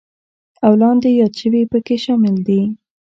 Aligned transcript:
او 0.65 0.71
لاندې 0.81 1.09
یاد 1.19 1.33
شوي 1.41 1.61
پکې 1.71 1.95
شامل 2.03 2.35
دي: 2.47 2.61